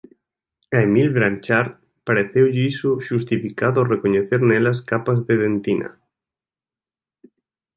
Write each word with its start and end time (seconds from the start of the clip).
A 0.71 0.79
Émile 0.85 1.09
Blanchard 1.15 1.69
pareceulle 2.07 2.59
iso 2.71 2.91
xustificado 3.07 3.77
ao 3.79 3.89
recoñecer 3.93 4.39
nelas 4.49 4.79
capas 4.89 5.19
de 5.27 5.35
dentina. 5.43 5.89